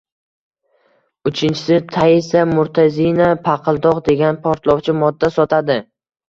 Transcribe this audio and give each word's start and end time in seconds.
Uchinchisi, 1.31 1.77
Taisa 1.95 2.41
Murtazina 2.53 3.27
paqildoq 3.49 4.01
degan 4.09 4.41
portlovchi 4.49 4.97
modda 5.05 5.33
sotadi 5.39 5.79